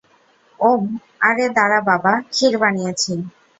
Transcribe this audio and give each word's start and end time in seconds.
ওম, 0.59 0.83
আরে 1.21 1.45
দারা 1.57 1.79
বাবা, 1.89 2.13
ক্ষীর 2.31 2.53
বানিয়েছি। 2.61 3.13